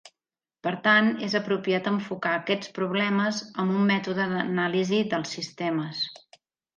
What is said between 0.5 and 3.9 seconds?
Per tant és apropiat enfocar aquests problemes amb un